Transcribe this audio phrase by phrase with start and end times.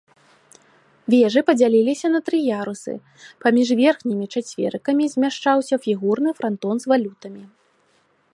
[1.13, 2.93] Вежы падзяліліся на тры ярусы,
[3.45, 7.43] паміж верхнімі чацверыкамі змяшчаўся фігурны франтон з валютамі.